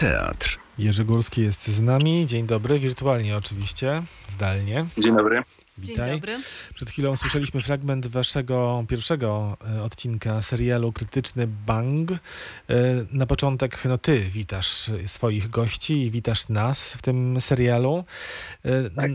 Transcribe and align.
teatr. 0.00 0.58
Jerzy 0.78 1.04
Górski 1.04 1.42
jest 1.42 1.68
z 1.68 1.80
nami. 1.80 2.26
Dzień 2.26 2.46
dobry, 2.46 2.78
wirtualnie 2.78 3.36
oczywiście, 3.36 4.02
zdalnie. 4.28 4.86
Dzień 4.98 5.16
dobry. 5.16 5.42
Witaj. 5.80 6.06
Dzień 6.10 6.20
dobry. 6.20 6.40
Przed 6.74 6.90
chwilą 6.90 7.16
słyszeliśmy 7.16 7.60
fragment 7.62 8.06
waszego 8.06 8.84
pierwszego 8.88 9.56
e, 9.76 9.82
odcinka 9.82 10.42
serialu 10.42 10.92
Krytyczny 10.92 11.46
Bang. 11.46 12.10
E, 12.12 12.16
Na 13.12 13.26
początek, 13.26 13.82
no 13.84 13.98
ty 13.98 14.20
witasz 14.20 14.90
swoich 15.06 15.50
gości 15.50 16.02
i 16.06 16.10
witasz 16.10 16.48
nas 16.48 16.92
w 16.92 17.02
tym 17.02 17.40
serialu. 17.40 18.04
E, 18.64 18.90
Tak. 18.90 19.10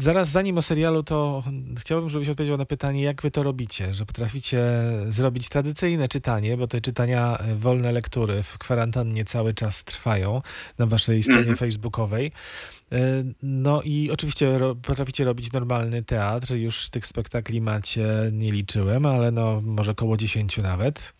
Zaraz 0.00 0.28
zanim 0.28 0.58
o 0.58 0.62
serialu, 0.62 1.02
to 1.02 1.44
chciałbym, 1.78 2.10
żebyś 2.10 2.28
odpowiedział 2.28 2.56
na 2.58 2.64
pytanie, 2.66 3.02
jak 3.02 3.22
wy 3.22 3.30
to 3.30 3.42
robicie, 3.42 3.94
że 3.94 4.06
potraficie 4.06 4.62
zrobić 5.08 5.48
tradycyjne 5.48 6.08
czytanie, 6.08 6.56
bo 6.56 6.66
te 6.66 6.80
czytania 6.80 7.38
wolne 7.56 7.92
lektury 7.92 8.42
w 8.42 8.58
kwarantannie 8.58 9.24
cały 9.24 9.54
czas 9.54 9.84
trwają 9.84 10.42
na 10.78 10.86
waszej 10.86 11.22
stronie 11.22 11.40
Mhm. 11.40 11.56
facebookowej. 11.56 12.32
E, 12.94 13.24
No 13.42 13.82
i 13.82 14.10
oczywiście 14.10 14.58
ro, 14.58 14.74
potraficie 14.74 15.24
robić 15.24 15.52
normalny 15.52 16.02
teatr. 16.02 16.54
Już 16.54 16.90
tych 16.90 17.06
spektakli 17.06 17.60
macie, 17.60 18.06
nie 18.32 18.52
liczyłem, 18.52 19.06
ale 19.06 19.30
no 19.30 19.60
może 19.60 19.92
około 19.92 20.16
10 20.16 20.58
nawet. 20.58 21.14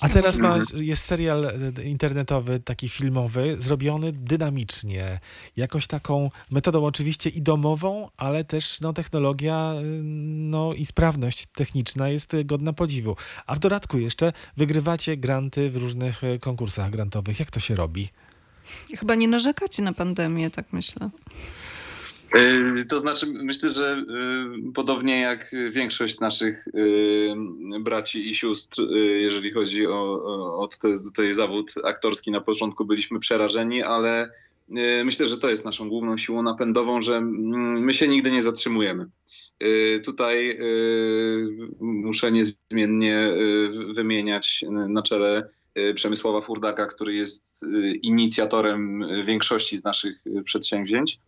A 0.00 0.08
teraz 0.08 0.38
ma, 0.38 0.58
jest 0.74 1.04
serial 1.04 1.44
e, 1.44 1.82
internetowy, 1.82 2.60
taki 2.60 2.88
filmowy, 2.88 3.56
zrobiony 3.58 4.12
dynamicznie. 4.12 5.20
Jakoś 5.56 5.86
taką 5.86 6.30
metodą 6.50 6.84
oczywiście 6.84 7.30
i 7.30 7.42
domową, 7.42 8.08
ale 8.16 8.44
też 8.44 8.80
no, 8.80 8.92
technologia 8.92 9.74
y, 9.78 10.00
no, 10.02 10.74
i 10.74 10.86
sprawność 10.86 11.46
techniczna 11.46 12.08
jest 12.08 12.34
y, 12.34 12.44
godna 12.44 12.72
podziwu. 12.72 13.16
A 13.46 13.54
w 13.54 13.58
dodatku 13.58 13.98
jeszcze 13.98 14.32
wygrywacie 14.56 15.16
granty 15.16 15.70
w 15.70 15.76
różnych 15.76 16.24
e, 16.24 16.38
konkursach 16.38 16.90
grantowych. 16.90 17.40
Jak 17.40 17.50
to 17.50 17.60
się 17.60 17.74
robi? 17.74 18.08
Chyba 18.98 19.14
nie 19.14 19.28
narzekacie 19.28 19.82
na 19.82 19.92
pandemię, 19.92 20.50
tak 20.50 20.64
myślę. 20.72 21.10
Yy, 22.34 22.84
To 22.88 22.98
znaczy, 22.98 23.26
myślę, 23.26 23.68
że 23.68 24.04
yy, 24.08 24.72
podobnie 24.72 25.20
jak 25.20 25.50
większość 25.70 26.20
naszych 26.20 26.64
yy, 26.74 27.80
braci 27.80 28.30
i 28.30 28.34
sióstr, 28.34 28.82
jeżeli 29.20 29.52
chodzi 29.52 29.86
o, 29.86 30.24
o, 30.58 30.68
tutaj, 30.68 30.92
tutaj 31.04 31.34
zawód 31.34 31.74
aktorski, 31.84 32.30
na 32.30 32.40
początku 32.40 32.84
byliśmy 32.84 33.20
przerażeni, 33.20 33.82
ale 33.82 34.30
myślę, 35.04 35.26
że 35.26 35.38
to 35.38 35.50
jest 35.50 35.64
naszą 35.64 35.88
główną 35.88 36.16
siłą 36.16 36.42
napędową, 36.42 37.00
że 37.00 37.16
mm, 37.16 37.84
my 37.84 37.94
się 37.94 38.08
nigdy 38.08 38.30
nie 38.30 38.42
zatrzymujemy. 38.42 39.06
Tutaj 40.04 40.58
muszę 41.80 42.32
niezmiennie 42.32 43.32
wymieniać 43.94 44.64
na 44.68 45.02
czele 45.02 45.48
Przemysława 45.94 46.40
Furdaka, 46.40 46.86
który 46.86 47.14
jest 47.14 47.62
yy, 47.62 47.94
inicjatorem 47.94 49.04
większości 49.24 49.78
z 49.78 49.84
naszych 49.84 50.20
yy, 50.24 50.42
przedsięwzięć. 50.42 51.18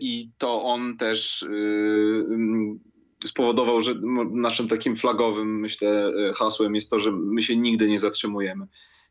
I 0.00 0.30
to 0.38 0.62
on 0.62 0.96
też 0.96 1.42
mm, 1.42 2.80
spowodował, 3.26 3.80
że 3.80 3.94
naszym 4.32 4.68
takim 4.68 4.96
flagowym, 4.96 5.60
myślę, 5.60 6.12
hasłem 6.34 6.74
jest 6.74 6.90
to, 6.90 6.98
że 6.98 7.12
my 7.12 7.42
się 7.42 7.56
nigdy 7.56 7.88
nie 7.88 7.98
zatrzymujemy 7.98 8.66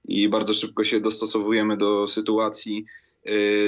i 0.06 0.30
bardzo 0.30 0.54
szybko 0.54 0.84
się 0.84 1.00
dostosowujemy 1.00 1.78
do 1.78 2.08
sytuacji. 2.08 2.86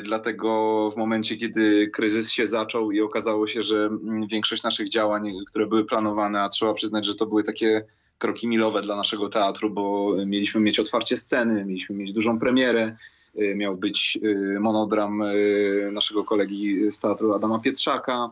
Dlatego 0.04 0.90
w 0.90 0.98
momencie, 0.98 1.38
kiedy 1.38 1.90
kryzys 1.94 2.32
się 2.32 2.48
zaczął 2.48 2.92
i 2.92 3.02
okazało 3.02 3.48
się, 3.48 3.62
że 3.62 3.86
mm, 3.86 4.28
większość 4.28 4.64
naszych 4.64 4.90
działań, 4.90 5.34
które 5.48 5.68
były 5.68 5.86
planowane, 5.86 6.42
a 6.42 6.50
trzeba 6.50 6.74
przyznać, 6.74 7.06
że 7.06 7.16
to 7.16 7.26
były 7.26 7.44
takie 7.44 7.86
kroki 8.18 8.48
milowe 8.48 8.82
dla 8.82 8.96
naszego 8.96 9.30
teatru, 9.30 9.70
bo 9.70 10.14
mieliśmy 10.26 10.62
mieć 10.62 10.80
otwarcie 10.80 11.18
sceny, 11.18 11.66
mieliśmy 11.66 11.96
mieć 11.96 12.14
dużą 12.14 12.40
premierę, 12.40 12.96
y, 13.40 13.56
miał 13.56 13.78
być 13.78 14.20
y, 14.24 14.60
monodram 14.60 15.22
y, 15.22 15.90
naszego 15.94 16.24
kolegi 16.24 16.92
z 16.92 17.00
teatru 17.00 17.34
Adama 17.34 17.60
Pietrzaka. 17.60 18.30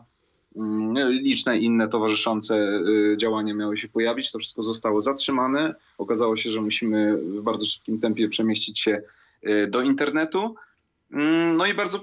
Mm, 0.56 1.10
Liczne 1.10 1.58
inne 1.58 1.88
towarzyszące 1.88 2.80
działania 3.16 3.54
miały 3.54 3.76
się 3.76 3.88
pojawić. 3.88 4.32
To 4.32 4.38
wszystko 4.38 4.62
zostało 4.62 5.00
zatrzymane. 5.00 5.74
Okazało 5.98 6.36
się, 6.36 6.50
że 6.50 6.60
musimy 6.60 7.16
w 7.16 7.42
bardzo 7.42 7.66
szybkim 7.66 8.00
tempie 8.00 8.28
przemieścić 8.28 8.80
się 8.80 9.02
do 9.68 9.82
internetu. 9.82 10.54
Mm, 11.12 11.56
No 11.56 11.66
i 11.66 11.74
bardzo 11.74 12.00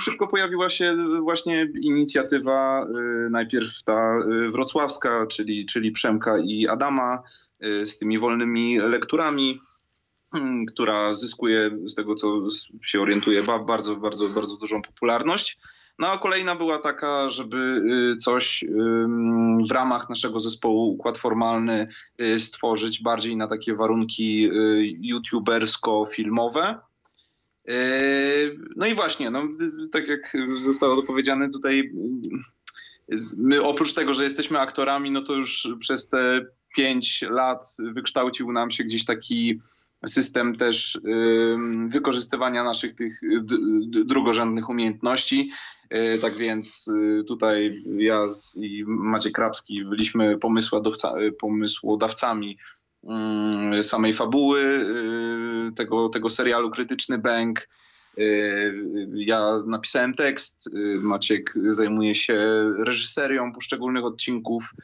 szybko 0.00 0.28
pojawiła 0.28 0.68
się 0.70 0.96
właśnie 1.22 1.68
inicjatywa, 1.80 2.86
y, 3.26 3.30
najpierw 3.30 3.82
ta 3.82 4.18
y, 4.46 4.48
wrocławska, 4.50 5.26
czyli, 5.26 5.66
czyli 5.66 5.92
Przemka 5.92 6.38
i 6.38 6.66
Adama 6.66 7.22
y, 7.64 7.86
z 7.86 7.98
tymi 7.98 8.18
wolnymi 8.18 8.78
lekturami 8.78 9.60
która 10.68 11.14
zyskuje, 11.14 11.70
z 11.86 11.94
tego 11.94 12.14
co 12.14 12.40
się 12.82 13.00
orientuję, 13.00 13.42
ba- 13.42 13.58
bardzo, 13.64 13.96
bardzo, 13.96 14.28
bardzo 14.28 14.56
dużą 14.56 14.82
popularność. 14.82 15.58
No 15.98 16.06
a 16.08 16.18
kolejna 16.18 16.54
była 16.56 16.78
taka, 16.78 17.28
żeby 17.28 17.82
coś 18.18 18.64
w 19.68 19.70
ramach 19.72 20.10
naszego 20.10 20.40
zespołu 20.40 20.90
Układ 20.92 21.18
Formalny 21.18 21.88
stworzyć 22.38 23.02
bardziej 23.02 23.36
na 23.36 23.48
takie 23.48 23.74
warunki 23.74 24.50
youtubersko-filmowe. 25.00 26.74
Y, 27.68 28.58
No 28.76 28.86
i 28.86 28.94
właśnie, 28.94 29.30
no, 29.30 29.42
tak 29.92 30.08
jak 30.08 30.36
zostało 30.60 30.96
dopowiedziane 30.96 31.50
tutaj, 31.50 31.92
my 33.36 33.62
oprócz 33.62 33.94
tego, 33.94 34.12
że 34.12 34.24
jesteśmy 34.24 34.60
aktorami, 34.60 35.10
no 35.10 35.22
to 35.22 35.34
już 35.34 35.68
przez 35.80 36.08
te 36.08 36.46
pięć 36.76 37.22
lat 37.30 37.76
wykształcił 37.78 38.52
nam 38.52 38.70
się 38.70 38.84
gdzieś 38.84 39.04
taki 39.04 39.60
system 40.06 40.56
też 40.56 41.00
ym, 41.06 41.88
wykorzystywania 41.88 42.64
naszych 42.64 42.94
tych 42.94 43.20
drugorzędnych 43.88 44.68
umiejętności. 44.68 45.50
Y, 45.94 46.18
Tak 46.18 46.36
więc 46.36 46.90
tutaj 47.26 47.84
ja 47.96 48.26
i 48.56 48.84
Maciej 48.86 49.32
Krapski 49.32 49.84
byliśmy 49.84 50.38
pomysłodawca, 50.38 51.14
pomysłodawcami 51.38 52.58
samej 53.82 54.12
fabuły 54.12 54.60
y, 55.68 55.72
tego, 55.72 56.08
tego 56.08 56.30
serialu 56.30 56.70
Krytyczny 56.70 57.18
Bank. 57.18 57.68
Y, 58.18 59.08
Ja 59.14 59.58
napisałem 59.66 60.14
tekst, 60.14 60.66
y, 60.66 60.70
Maciek 61.02 61.54
zajmuje 61.68 62.14
się 62.14 62.34
reżyserią 62.78 63.52
poszczególnych 63.52 64.04
odcinków. 64.04 64.74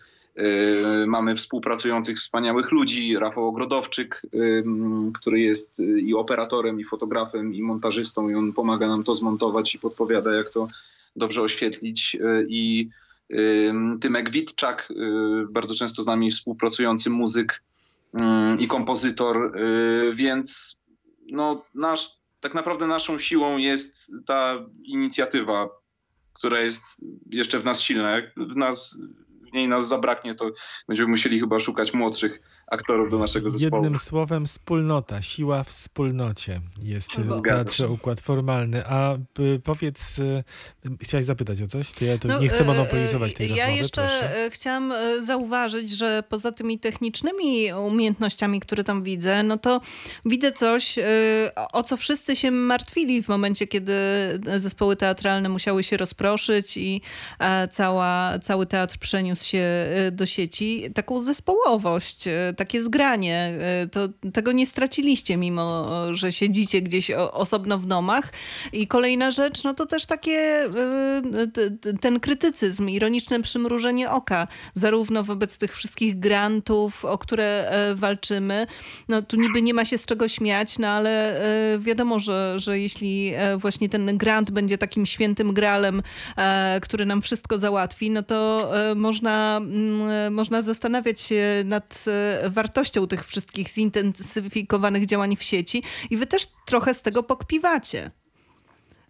Mamy 1.07 1.35
współpracujących 1.35 2.19
wspaniałych 2.19 2.73
ludzi. 2.73 3.17
Rafał 3.19 3.49
Ogrodowczyk, 3.49 4.23
ym, 4.35 5.13
który 5.15 5.41
jest 5.41 5.81
i 5.81 6.15
operatorem, 6.15 6.81
i 6.81 6.85
fotografem, 6.85 7.55
i 7.55 7.63
montażystą, 7.63 8.29
i 8.29 8.35
on 8.35 8.53
pomaga 8.53 8.89
nam 8.89 9.05
to 9.05 9.15
zmontować 9.15 9.75
i 9.75 9.79
podpowiada, 9.79 10.35
jak 10.35 10.51
to 10.51 10.69
dobrze 11.17 11.43
oświetlić. 11.43 12.17
I 12.49 12.89
ym, 13.69 13.99
Tymek 14.01 14.31
Witczak, 14.31 14.93
bardzo 15.49 15.75
często 15.75 16.03
z 16.03 16.07
nami 16.07 16.31
współpracujący 16.31 17.11
muzyk 17.11 17.63
i 18.59 18.69
kompozytor, 18.69 19.56
y, 19.56 20.15
więc 20.15 20.76
no, 21.32 21.65
nasz, 21.75 22.10
tak 22.41 22.54
naprawdę 22.54 22.87
naszą 22.87 23.19
siłą 23.19 23.59
jest 23.59 24.12
ta 24.26 24.66
inicjatywa, 24.84 25.69
która 26.32 26.60
jest 26.60 26.82
jeszcze 27.31 27.59
w 27.59 27.65
nas 27.65 27.81
silna. 27.81 28.10
Jak 28.10 28.25
w 28.37 28.56
nas 28.56 29.03
w 29.50 29.53
niej 29.53 29.69
nas 29.69 29.88
zabraknie, 29.88 30.34
to 30.34 30.50
będziemy 30.88 31.09
musieli 31.09 31.41
chyba 31.41 31.60
szukać 31.60 31.94
młodszych 31.94 32.43
aktorów 32.71 33.11
do 33.11 33.19
naszego 33.19 33.51
zespołu. 33.51 33.83
Jednym 33.85 33.99
słowem 33.99 34.47
wspólnota, 34.47 35.23
siła 35.23 35.65
w 35.65 35.69
wspólnocie 35.69 36.61
jest 36.83 37.11
w 37.13 37.37
Zgadza 37.37 37.43
teatrze 37.65 37.85
się. 37.85 37.89
Układ 37.91 38.21
Formalny. 38.21 38.87
A 38.87 39.15
y, 39.39 39.61
powiedz, 39.65 40.19
y, 40.19 40.45
chciałeś 41.03 41.27
zapytać 41.27 41.63
o 41.63 41.67
coś? 41.67 41.93
To 41.93 42.05
ja 42.05 42.19
to 42.19 42.29
No, 42.29 42.41
nie 42.41 42.49
chcę 42.49 42.61
e, 42.61 42.65
monopolizować 42.65 43.35
tej 43.35 43.49
Ja 43.49 43.55
rozmowy, 43.57 43.79
jeszcze 43.79 44.01
proszę. 44.21 44.51
chciałam 44.51 44.93
zauważyć, 45.23 45.91
że 45.91 46.23
poza 46.29 46.53
tymi 46.53 46.79
technicznymi 46.79 47.73
umiejętnościami, 47.73 48.61
które 48.61 48.85
tam 48.85 49.03
widzę, 49.03 49.43
no 49.43 49.59
to 49.59 49.81
widzę 50.25 50.53
coś, 50.53 50.99
o- 51.73 51.83
co 51.83 51.97
wszyscy 51.97 52.37
się 52.37 52.51
martwili 52.51 53.23
w 53.23 53.28
momencie, 53.28 53.66
kiedy 53.66 53.93
zespoły 54.57 54.97
teatralne 54.97 55.49
musiały 55.49 55.83
się 55.84 55.97
rozproszyć 55.97 56.77
i 56.77 57.01
e, 57.39 57.69
cała, 57.69 58.39
cały 58.39 58.66
teatr 58.66 58.99
przeniósł 58.99 59.45
się 59.45 59.65
do 60.13 60.27
sieci. 60.27 60.84
Taką 60.95 61.21
zespołowość, 61.21 62.25
takie 62.60 62.83
zgranie. 62.83 63.59
e, 63.60 63.86
To, 63.86 64.09
tego 64.33 64.53
nie 64.53 64.66
straciliście, 64.66 65.36
mimo 65.36 65.89
że 66.12 66.33
siedzicie 66.33 66.83
gdzieś 66.83 67.10
osobno 67.33 67.78
w 67.78 67.86
domach. 67.86 68.33
I 68.72 68.86
kolejna 68.86 69.30
rzecz, 69.30 69.65
no 69.65 69.74
to 69.74 69.86
też 69.86 70.07
takie 70.07 70.33
e, 70.33 70.68
ten 72.01 72.21
krytycyzm, 72.21 72.89
ironiczne 72.89 73.42
przymrużenie 73.42 74.10
oka, 74.10 74.48
zarówno 74.74 75.24
wobec 75.24 75.59
tych 75.59 75.77
wszystkich 75.77 76.18
grantów, 76.18 77.04
o 77.04 77.18
które 77.18 77.68
e, 77.71 77.95
walczymy. 77.95 78.66
No 79.09 79.22
tu 79.22 79.36
niby 79.36 79.63
nie 79.63 79.74
ma 79.74 79.84
się 79.84 79.98
z 79.98 80.06
czego 80.06 80.28
śmiać, 80.28 80.78
no 80.78 80.89
ale 80.89 81.41
wiadomo, 81.78 82.18
że, 82.18 82.54
że 82.56 82.78
jeśli 82.78 83.33
właśnie 83.56 83.89
ten 83.89 84.18
grant 84.18 84.51
będzie 84.51 84.78
takim 84.78 85.06
świętym 85.06 85.53
gralem, 85.53 86.03
który 86.83 87.06
nam 87.06 87.22
wszystko 87.22 87.59
załatwi, 87.59 88.10
no 88.10 88.22
to 88.22 88.71
można, 88.97 89.56
mm, 89.56 90.34
można 90.34 90.63
zastanawiać 90.63 91.21
się 91.21 91.63
nad 91.65 92.04
wartością 92.51 93.07
tych 93.07 93.25
wszystkich 93.27 93.69
zintensyfikowanych 93.69 95.07
działań 95.07 95.37
w 95.37 95.43
sieci 95.43 95.83
i 96.11 96.17
wy 96.17 96.27
też 96.27 96.49
trochę 96.67 96.95
z 96.95 97.03
tego 97.03 97.23
pokpiwacie. 97.23 98.11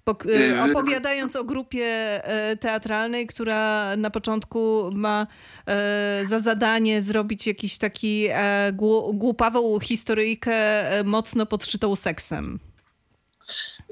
Pok- 0.05 0.31
e, 0.31 0.67
Yy, 0.67 0.73
opowiadając 0.73 1.37
o 1.37 1.45
grupie 1.45 1.85
e, 2.25 2.57
teatralnej, 2.57 3.27
która 3.27 3.97
na 3.97 4.11
początku 4.11 4.91
ma 4.95 5.27
e, 5.67 6.23
za 6.25 6.39
zadanie 6.39 7.03
zrobić 7.03 7.47
jakiś 7.47 7.79
taki 7.79 8.27
e, 8.31 8.73
głu- 8.73 9.15
głupawą 9.15 9.81
historyjkę 9.81 10.53
e, 10.91 11.05
mocno 11.05 11.47
podszytą 11.47 11.97
seksem. 11.97 12.59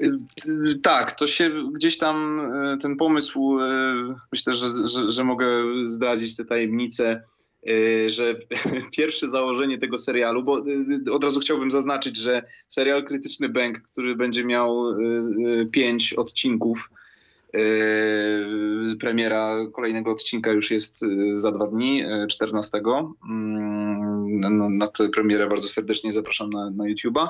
Y, 0.01 0.11
Tak, 0.83 1.13
to 1.13 1.27
się 1.27 1.51
gdzieś 1.73 1.99
tam 1.99 2.41
ten 2.83 2.97
pomysł, 2.97 3.59
myślę, 4.33 4.53
że, 4.53 4.89
że, 4.89 5.11
że 5.11 5.25
mogę 5.25 5.47
zdradzić 5.85 6.37
tę 6.37 6.45
tajemnicę, 6.45 7.11
y, 7.13 7.38
że 8.07 8.37
pierwsze 8.97 9.29
założenie 9.29 9.79
tego 9.79 9.99
serialu, 9.99 10.43
bo 10.43 10.59
y, 10.59 11.13
od 11.13 11.25
razu 11.25 11.41
chciałbym 11.41 11.71
zaznaczyć, 11.71 12.17
że 12.17 12.43
serial 12.69 13.05
Krytyczny 13.05 13.49
Bęk, 13.49 13.81
który 13.81 14.17
będzie 14.17 14.45
miał 14.45 14.91
y, 14.91 15.69
pięć 15.73 16.13
odcinków, 16.13 16.91
premiera 19.01 19.57
kolejnego 19.73 20.11
odcinka 20.11 20.53
już 20.53 20.71
jest 20.71 21.05
za 21.33 21.53
dwa 21.53 21.67
dni, 21.67 22.05
y, 22.05 22.27
14. 22.27 22.83
Mm, 23.31 24.41
Na, 24.79 24.87
tę 24.87 25.09
premierę 25.09 25.47
bardzo 25.47 25.69
serdecznie 25.69 26.13
zapraszam 26.13 26.51
na, 26.51 26.71
na 26.71 26.85
YouTube'a, 26.85 27.29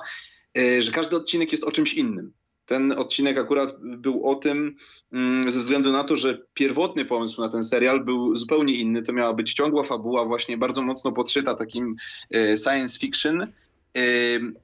że 0.79 0.93
każdy 0.93 1.17
odcinek 1.17 1.53
jest 1.53 1.65
o 1.65 1.73
czymś 1.73 1.95
innym. 1.95 2.33
Ten 2.69 2.93
odcinek 2.93 3.39
akurat 3.39 3.75
był 3.81 4.29
o 4.31 4.35
tym, 4.35 4.77
mm, 5.13 5.51
ze 5.51 5.59
względu 5.59 5.93
na 5.93 6.05
to, 6.05 6.17
że 6.17 6.39
pierwotny 6.55 7.05
pomysł 7.05 7.41
na 7.41 7.49
ten 7.49 7.63
serial 7.65 8.05
był 8.05 8.37
zupełnie 8.37 8.75
inny. 8.75 9.03
To 9.03 9.13
miała 9.13 9.35
być 9.35 9.53
ciągła 9.53 9.85
fabuła, 9.85 10.25
właśnie 10.25 10.59
bardzo 10.59 10.83
mocno 10.83 11.13
podszyta 11.13 11.55
takim 11.55 11.97
e, 12.35 12.57
science 12.57 12.99
fiction. 12.99 13.47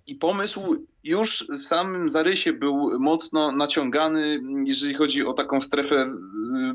I 0.06 0.14
pomysł 0.14 0.86
już 1.04 1.46
w 1.58 1.62
samym 1.62 2.08
zarysie 2.08 2.52
był 2.52 3.00
mocno 3.00 3.52
naciągany, 3.52 4.40
jeżeli 4.66 4.94
chodzi 4.94 5.24
o 5.24 5.32
taką 5.32 5.60
strefę 5.60 5.96
e, 5.96 6.14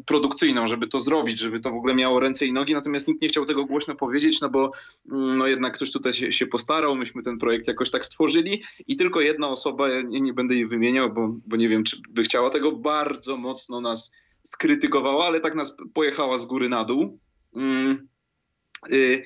produkcyjną, 0.05 0.67
żeby 0.67 0.87
to 0.87 0.99
zrobić, 0.99 1.39
żeby 1.39 1.59
to 1.59 1.71
w 1.71 1.75
ogóle 1.75 1.95
miało 1.95 2.19
ręce 2.19 2.45
i 2.45 2.53
nogi. 2.53 2.73
Natomiast 2.73 3.07
nikt 3.07 3.21
nie 3.21 3.27
chciał 3.27 3.45
tego 3.45 3.65
głośno 3.65 3.95
powiedzieć, 3.95 4.41
no 4.41 4.49
bo 4.49 4.71
mm, 5.11 5.37
no 5.37 5.47
jednak 5.47 5.73
ktoś 5.73 5.91
tutaj 5.91 6.13
się, 6.13 6.31
się 6.31 6.47
postarał, 6.47 6.95
myśmy 6.95 7.23
ten 7.23 7.37
projekt 7.37 7.67
jakoś 7.67 7.91
tak 7.91 8.05
stworzyli 8.05 8.63
i 8.87 8.95
tylko 8.95 9.21
jedna 9.21 9.49
osoba, 9.49 9.89
ja 9.89 10.01
nie, 10.01 10.21
nie 10.21 10.33
będę 10.33 10.55
jej 10.55 10.67
wymieniał, 10.67 11.13
bo, 11.13 11.35
bo 11.47 11.55
nie 11.55 11.69
wiem, 11.69 11.83
czy 11.83 11.97
by 12.09 12.23
chciała 12.23 12.49
tego, 12.49 12.71
bardzo 12.71 13.37
mocno 13.37 13.81
nas 13.81 14.13
skrytykowała, 14.43 15.25
ale 15.25 15.39
tak 15.39 15.55
nas 15.55 15.77
pojechała 15.93 16.37
z 16.37 16.45
góry 16.45 16.69
na 16.69 16.85
dół. 16.85 17.19
Mm. 17.55 18.07
Y, 18.91 19.25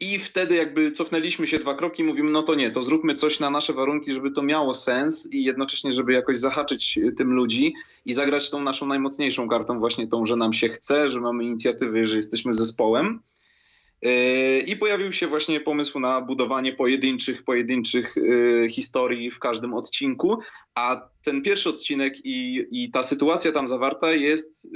I 0.00 0.18
wtedy 0.18 0.54
jakby 0.54 0.90
cofnęliśmy 0.90 1.46
się 1.46 1.58
dwa 1.58 1.74
kroki, 1.74 2.04
mówimy, 2.04 2.30
no 2.30 2.42
to 2.42 2.54
nie, 2.54 2.70
to 2.70 2.82
zróbmy 2.82 3.14
coś 3.14 3.40
na 3.40 3.50
nasze 3.50 3.72
warunki, 3.72 4.12
żeby 4.12 4.30
to 4.30 4.42
miało 4.42 4.74
sens 4.74 5.28
i 5.32 5.44
jednocześnie, 5.44 5.92
żeby 5.92 6.12
jakoś 6.12 6.38
zahaczyć 6.38 6.98
y, 6.98 7.12
tym 7.12 7.32
ludzi 7.32 7.74
i 8.04 8.12
zagrać 8.12 8.50
tą 8.50 8.62
naszą 8.62 8.86
najmocniejszą 8.86 9.48
kartą, 9.48 9.78
właśnie 9.78 10.08
tą, 10.08 10.24
że 10.24 10.36
nam 10.36 10.52
się 10.52 10.68
chce, 10.68 11.08
że 11.08 11.20
mamy 11.20 11.44
inicjatywy, 11.44 12.04
że 12.04 12.16
jesteśmy 12.16 12.52
zespołem. 12.52 13.20
Yy, 14.02 14.10
I 14.66 14.76
pojawił 14.76 15.12
się 15.12 15.26
właśnie 15.26 15.60
pomysł 15.60 16.00
na 16.00 16.20
budowanie 16.20 16.72
pojedynczych, 16.72 17.44
pojedynczych 17.44 18.14
yy, 18.16 18.68
historii 18.68 19.30
w 19.30 19.38
każdym 19.38 19.74
odcinku, 19.74 20.38
a 20.74 21.08
ten 21.22 21.42
pierwszy 21.42 21.68
odcinek 21.68 22.14
i, 22.24 22.66
i 22.70 22.90
ta 22.90 23.02
sytuacja 23.02 23.52
tam 23.52 23.68
zawarta 23.68 24.12
jest 24.12 24.68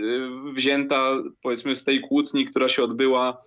wzięta 0.54 1.22
powiedzmy 1.42 1.76
z 1.76 1.84
tej 1.84 2.00
kłótni, 2.00 2.44
która 2.44 2.68
się 2.68 2.82
odbyła 2.82 3.38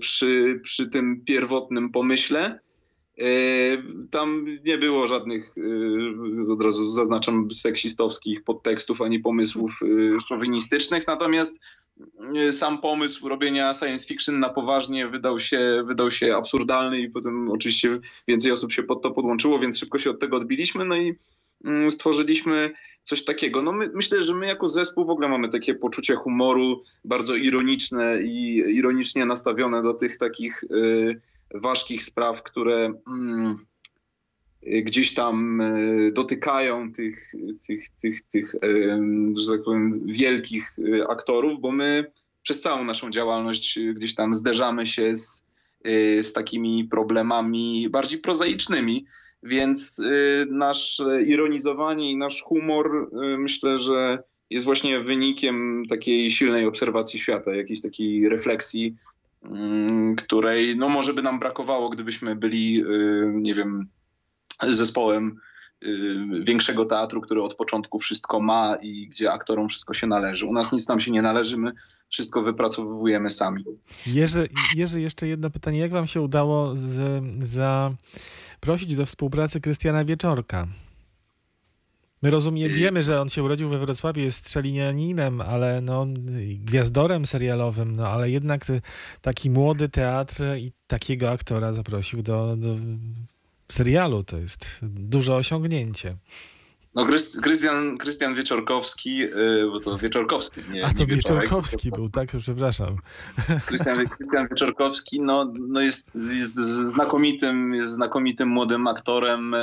przy, 0.00 0.60
przy 0.62 0.88
tym 0.88 1.24
pierwotnym 1.24 1.90
pomyśle. 1.90 2.58
Yy, 3.16 3.26
Tam 4.10 4.46
nie 4.64 4.78
było 4.78 5.06
żadnych, 5.06 5.56
yy, 5.56 6.52
od 6.52 6.62
razu 6.62 6.90
zaznaczam, 6.90 7.50
seksistowskich 7.52 8.44
podtekstów 8.44 9.02
ani 9.02 9.20
pomysłów 9.20 9.80
szowinistycznych, 10.28 11.06
natomiast 11.06 11.60
y, 12.48 12.52
sam 12.52 12.80
pomysł 12.80 13.28
robienia 13.28 13.74
science 13.74 14.06
fiction 14.06 14.40
na 14.40 14.48
poważnie 14.48 15.08
wydał 15.08 15.38
się, 15.38 15.84
wydał 15.86 16.10
się 16.10 16.36
absurdalny 16.36 17.00
i 17.00 17.10
potem 17.10 17.50
oczywiście 17.50 18.00
więcej 18.28 18.52
osób 18.52 18.72
się 18.72 18.82
pod 18.82 19.02
to 19.02 19.10
podłączyło, 19.10 19.58
więc 19.58 19.78
szybko 19.78 19.98
się 19.98 20.10
od 20.10 20.20
tego 20.20 20.36
odbiliśmy, 20.36 20.84
no 20.84 20.96
i 20.96 21.14
stworzyliśmy 21.88 22.72
coś 23.02 23.24
takiego. 23.24 23.62
No 23.62 23.72
my, 23.72 23.90
myślę, 23.94 24.22
że 24.22 24.34
my 24.34 24.46
jako 24.46 24.68
zespół 24.68 25.04
w 25.06 25.10
ogóle 25.10 25.28
mamy 25.28 25.48
takie 25.48 25.74
poczucie 25.74 26.14
humoru 26.14 26.80
bardzo 27.04 27.34
ironiczne 27.36 28.22
i 28.22 28.56
ironicznie 28.56 29.26
nastawione 29.26 29.82
do 29.82 29.94
tych 29.94 30.18
takich 30.18 30.64
y, 30.64 31.20
ważkich 31.54 32.04
spraw, 32.04 32.42
które 32.42 32.92
mm, 33.08 33.56
y, 34.66 34.82
gdzieś 34.82 35.14
tam 35.14 35.60
y, 35.60 36.12
dotykają 36.12 36.92
tych, 36.92 37.32
tych, 37.66 37.88
tych, 37.88 38.22
tych 38.22 38.54
że 39.36 39.52
tak 39.52 39.64
powiem, 39.64 40.00
wielkich 40.06 40.76
aktorów, 41.08 41.60
bo 41.60 41.72
my 41.72 42.12
przez 42.42 42.60
całą 42.60 42.84
naszą 42.84 43.10
działalność 43.10 43.78
gdzieś 43.94 44.14
tam 44.14 44.34
zderzamy 44.34 44.86
się 44.86 45.14
z, 45.14 45.44
z 46.20 46.32
takimi 46.32 46.84
problemami 46.84 47.88
bardziej 47.90 48.18
prozaicznymi, 48.18 49.06
więc 49.42 49.98
y, 49.98 50.46
nasze 50.50 51.22
ironizowanie 51.22 52.10
i 52.10 52.16
nasz 52.16 52.42
humor 52.42 53.08
y, 53.12 53.38
myślę, 53.38 53.78
że 53.78 54.22
jest 54.50 54.64
właśnie 54.64 55.00
wynikiem 55.00 55.82
takiej 55.88 56.30
silnej 56.30 56.66
obserwacji 56.66 57.20
świata, 57.20 57.54
jakiejś 57.54 57.80
takiej 57.80 58.28
refleksji, 58.28 58.96
mm, 59.42 60.16
której 60.16 60.76
no 60.76 60.88
może 60.88 61.14
by 61.14 61.22
nam 61.22 61.38
brakowało, 61.38 61.88
gdybyśmy 61.88 62.36
byli, 62.36 62.82
y, 62.82 63.32
nie 63.34 63.54
wiem, 63.54 63.86
zespołem 64.62 65.40
większego 66.42 66.84
teatru, 66.84 67.20
który 67.20 67.42
od 67.42 67.54
początku 67.54 67.98
wszystko 67.98 68.40
ma 68.40 68.76
i 68.82 69.08
gdzie 69.08 69.32
aktorom 69.32 69.68
wszystko 69.68 69.94
się 69.94 70.06
należy. 70.06 70.46
U 70.46 70.52
nas 70.52 70.72
nic 70.72 70.88
nam 70.88 71.00
się 71.00 71.10
nie 71.10 71.22
należy, 71.22 71.56
my 71.56 71.72
wszystko 72.08 72.42
wypracowujemy 72.42 73.30
sami. 73.30 73.64
Jerzy, 74.06 74.48
Jerzy, 74.76 75.00
jeszcze 75.00 75.28
jedno 75.28 75.50
pytanie. 75.50 75.78
Jak 75.78 75.90
wam 75.90 76.06
się 76.06 76.20
udało 76.20 76.76
z, 76.76 77.22
zaprosić 77.48 78.96
do 78.96 79.06
współpracy 79.06 79.60
Krystiana 79.60 80.04
Wieczorka? 80.04 80.66
My 82.22 82.30
rozumiem, 82.30 82.72
wiemy, 82.72 83.02
że 83.02 83.20
on 83.20 83.28
się 83.28 83.42
urodził 83.42 83.68
we 83.68 83.78
Wrocławiu, 83.78 84.20
jest 84.20 84.38
strzelinianinem, 84.38 85.40
ale 85.40 85.80
no, 85.80 86.06
gwiazdorem 86.58 87.26
serialowym, 87.26 87.96
no 87.96 88.08
ale 88.08 88.30
jednak 88.30 88.70
y, 88.70 88.80
taki 89.20 89.50
młody 89.50 89.88
teatr 89.88 90.42
i 90.58 90.72
takiego 90.86 91.30
aktora 91.30 91.72
zaprosił 91.72 92.22
do, 92.22 92.56
do 92.56 92.76
serialu. 93.72 94.24
To 94.24 94.38
jest 94.38 94.78
duże 94.82 95.34
osiągnięcie. 95.34 96.16
No, 96.94 97.06
Krys- 97.06 97.40
Krystian, 97.40 97.98
Krystian 97.98 98.34
Wieczorkowski, 98.34 99.22
y, 99.22 99.68
bo 99.72 99.80
to 99.80 99.98
Wieczorkowski, 99.98 100.60
nie 100.70 100.86
A 100.86 100.92
to 100.92 100.98
nie 100.98 101.06
Wieczorek, 101.06 101.42
Wieczorkowski 101.42 101.90
był, 101.90 102.08
tak? 102.08 102.28
Przepraszam. 102.38 102.96
Krystian, 103.66 104.06
Krystian 104.08 104.48
Wieczorkowski 104.48 105.20
no, 105.20 105.52
no 105.68 105.80
jest, 105.80 106.18
jest 106.30 106.54
znakomitym, 106.92 107.74
jest 107.74 107.92
znakomitym 107.92 108.48
młodym 108.48 108.86
aktorem, 108.86 109.54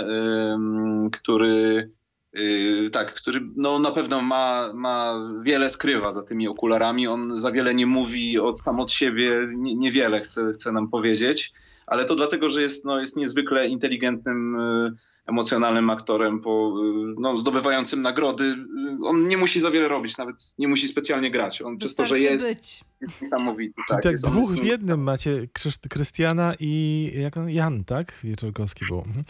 który 1.11 1.91
yy, 2.33 2.89
tak, 2.89 3.13
który 3.13 3.41
no, 3.55 3.79
na 3.79 3.91
pewno 3.91 4.21
ma, 4.21 4.71
ma 4.73 5.29
wiele 5.41 5.69
skrywa 5.69 6.11
za 6.11 6.23
tymi 6.23 6.47
okularami. 6.47 7.07
On 7.07 7.37
za 7.37 7.51
wiele 7.51 7.73
nie 7.73 7.85
mówi 7.85 8.39
od 8.39 8.61
sam 8.61 8.79
od 8.79 8.91
siebie, 8.91 9.47
nie, 9.55 9.75
niewiele 9.75 10.21
chce, 10.21 10.51
chce 10.53 10.71
nam 10.71 10.89
powiedzieć. 10.89 11.53
Ale 11.89 12.05
to 12.05 12.15
dlatego, 12.15 12.49
że 12.49 12.61
jest, 12.61 12.85
no, 12.85 12.99
jest 12.99 13.15
niezwykle 13.17 13.67
inteligentnym, 13.67 14.55
y, 14.59 14.91
emocjonalnym 15.27 15.89
aktorem, 15.89 16.41
po, 16.41 16.73
y, 16.85 17.15
no, 17.19 17.37
zdobywającym 17.37 18.01
nagrody. 18.01 18.43
Y, 18.43 18.57
On 19.03 19.27
nie 19.27 19.37
musi 19.37 19.59
za 19.59 19.71
wiele 19.71 19.87
robić, 19.87 20.17
nawet 20.17 20.35
nie 20.57 20.67
musi 20.67 20.87
specjalnie 20.87 21.31
grać. 21.31 21.61
On 21.61 21.77
przez 21.77 21.95
to, 21.95 22.05
że 22.05 22.15
Wystarczy 22.15 22.33
jest, 22.33 22.47
być. 22.59 22.83
jest 23.01 23.21
niesamowity. 23.21 23.73
Tak, 23.89 24.03
tak 24.03 24.11
jest, 24.11 24.25
dwóch 24.27 24.51
w 24.51 24.63
jednym 24.63 25.03
macie 25.03 25.47
Krystiana 25.89 26.53
i 26.59 27.11
jak 27.21 27.37
on, 27.37 27.49
Jan, 27.49 27.83
tak? 27.83 28.13
Wieczorkowski 28.23 28.85
był. 28.85 28.97
Mhm. 28.97 29.23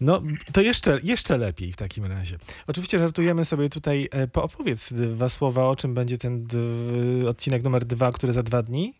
No 0.00 0.22
to 0.52 0.60
jeszcze, 0.60 0.98
jeszcze 1.04 1.38
lepiej 1.38 1.72
w 1.72 1.76
takim 1.76 2.04
razie. 2.04 2.38
Oczywiście 2.66 2.98
żartujemy 2.98 3.44
sobie 3.44 3.68
tutaj. 3.68 4.08
E, 4.10 4.28
po- 4.28 4.42
Opowiedz 4.42 4.92
dwa 4.92 5.28
słowa, 5.28 5.68
o 5.68 5.76
czym 5.76 5.94
będzie 5.94 6.18
ten 6.18 6.44
d- 6.46 6.58
odcinek 7.28 7.62
numer 7.62 7.84
dwa, 7.84 8.12
który 8.12 8.32
za 8.32 8.42
dwa 8.42 8.62
dni. 8.62 8.94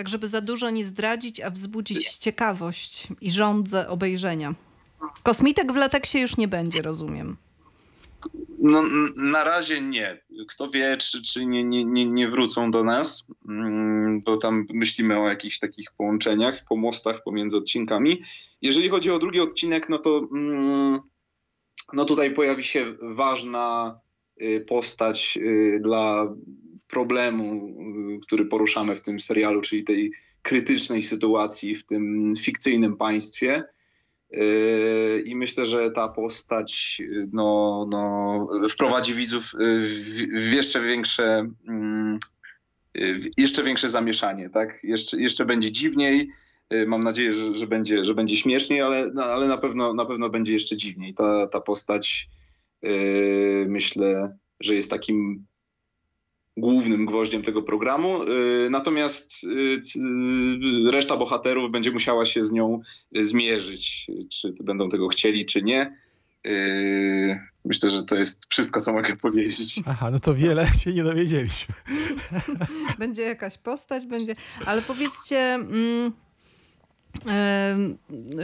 Tak, 0.00 0.08
żeby 0.08 0.28
za 0.28 0.40
dużo 0.40 0.70
nie 0.70 0.86
zdradzić, 0.86 1.40
a 1.40 1.50
wzbudzić 1.50 2.16
ciekawość 2.16 3.08
i 3.20 3.30
żądzę 3.30 3.88
obejrzenia. 3.88 4.54
Kosmitek 5.22 5.72
w 5.72 5.76
lateksie 5.76 6.18
już 6.18 6.36
nie 6.36 6.48
będzie, 6.48 6.82
rozumiem. 6.82 7.36
No, 8.58 8.82
na 9.16 9.44
razie 9.44 9.80
nie. 9.80 10.20
Kto 10.48 10.68
wie, 10.68 10.96
czy, 10.96 11.22
czy 11.22 11.46
nie, 11.46 11.64
nie, 11.64 11.84
nie, 11.84 12.06
nie 12.06 12.28
wrócą 12.28 12.70
do 12.70 12.84
nas, 12.84 13.26
mm, 13.48 14.22
bo 14.22 14.36
tam 14.36 14.66
myślimy 14.72 15.18
o 15.18 15.28
jakichś 15.28 15.58
takich 15.58 15.92
połączeniach, 15.96 16.64
pomostach 16.68 17.22
pomiędzy 17.22 17.56
odcinkami. 17.56 18.22
Jeżeli 18.62 18.88
chodzi 18.88 19.10
o 19.10 19.18
drugi 19.18 19.40
odcinek, 19.40 19.88
no 19.88 19.98
to 19.98 20.28
mm, 20.32 21.00
no 21.92 22.04
tutaj 22.04 22.34
pojawi 22.34 22.64
się 22.64 22.94
ważna 23.02 24.00
y, 24.42 24.64
postać 24.68 25.38
y, 25.42 25.80
dla 25.82 26.34
problemu, 26.90 27.74
który 28.20 28.44
poruszamy 28.44 28.96
w 28.96 29.00
tym 29.00 29.20
serialu, 29.20 29.60
czyli 29.60 29.84
tej 29.84 30.12
krytycznej 30.42 31.02
sytuacji 31.02 31.74
w 31.74 31.86
tym 31.86 32.32
fikcyjnym 32.40 32.96
państwie. 32.96 33.62
Yy, 34.30 35.22
I 35.26 35.36
myślę, 35.36 35.64
że 35.64 35.90
ta 35.90 36.08
postać 36.08 37.02
no, 37.32 37.86
no, 37.90 38.48
wprowadzi 38.68 39.14
widzów 39.14 39.44
w, 39.44 40.48
w 40.48 40.52
jeszcze 40.52 40.80
większe, 40.80 41.50
jeszcze 43.36 43.62
większe 43.62 43.90
zamieszanie, 43.90 44.50
tak? 44.50 44.84
Jeszcze, 44.84 45.20
jeszcze 45.20 45.44
będzie 45.44 45.72
dziwniej. 45.72 46.30
Yy, 46.70 46.86
Mam 46.86 47.04
nadzieję, 47.04 47.32
że, 47.32 47.54
że, 47.54 47.66
będzie, 47.66 48.04
że 48.04 48.14
będzie 48.14 48.36
śmieszniej, 48.36 48.80
ale, 48.80 49.10
no, 49.14 49.24
ale 49.24 49.48
na, 49.48 49.58
pewno, 49.58 49.94
na 49.94 50.06
pewno 50.06 50.30
będzie 50.30 50.52
jeszcze 50.52 50.76
dziwniej. 50.76 51.14
Ta, 51.14 51.46
ta 51.46 51.60
postać 51.60 52.28
yy, 52.82 52.90
myślę, 53.68 54.36
że 54.60 54.74
jest 54.74 54.90
takim 54.90 55.46
głównym 56.60 57.06
gwoździem 57.06 57.42
tego 57.42 57.62
programu. 57.62 58.24
Yy, 58.24 58.68
Natomiast 58.70 59.40
c- 59.82 60.00
yy, 60.00 60.90
reszta 60.90 61.16
bohaterów 61.16 61.70
będzie 61.70 61.90
musiała 61.90 62.26
się 62.26 62.42
z 62.42 62.52
nią 62.52 62.80
zmierzyć, 63.20 64.06
czy 64.28 64.54
będą 64.60 64.88
tego 64.88 65.08
chcieli, 65.08 65.46
czy 65.46 65.62
nie. 65.62 65.96
Myślę, 67.64 67.88
że 67.88 68.02
to 68.04 68.16
jest 68.16 68.46
wszystko, 68.50 68.80
co 68.80 68.92
mogę 68.92 69.16
powiedzieć. 69.16 69.80
Aha, 69.86 70.10
no 70.10 70.20
to 70.20 70.34
wiele 70.34 70.66
się 70.84 70.92
nie 70.92 71.04
dowiedzieliśmy. 71.04 71.74
Będzie 72.98 73.22
jakaś 73.22 73.58
postać, 73.58 74.06
będzie. 74.06 74.34
Ale 74.66 74.82
powiedzcie, 74.82 75.38
mm, 75.38 76.12